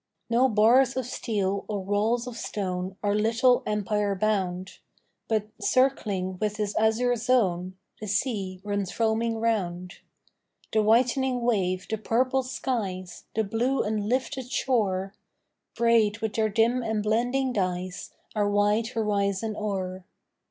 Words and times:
No 0.31 0.49
bars 0.49 0.97
of 0.97 1.05
steel 1.05 1.63
or 1.67 1.79
walls 1.83 2.25
of 2.25 2.35
stone 2.35 2.95
Our 3.03 3.13
little 3.13 3.61
empire 3.67 4.15
bound, 4.15 4.79
But, 5.27 5.49
circling 5.59 6.39
with 6.39 6.57
his 6.57 6.75
azure 6.75 7.15
zone, 7.15 7.77
The 7.99 8.07
sea 8.07 8.61
runs 8.63 8.91
foaming 8.91 9.37
round; 9.37 9.99
The 10.73 10.81
whitening 10.81 11.41
wave, 11.41 11.85
the 11.87 11.99
purpled 11.99 12.47
skies, 12.47 13.25
The 13.35 13.43
blue 13.43 13.83
and 13.83 14.09
lifted 14.09 14.51
shore, 14.51 15.13
Braid 15.75 16.17
with 16.17 16.33
their 16.33 16.49
dim 16.49 16.81
and 16.81 17.03
blending 17.03 17.53
dyes 17.53 18.09
Our 18.35 18.49
wide 18.49 18.87
horizon 18.87 19.55
o'er. 19.55 20.03